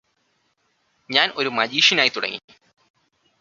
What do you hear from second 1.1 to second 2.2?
ഞാന് ഒരു മജീഷ്യനായി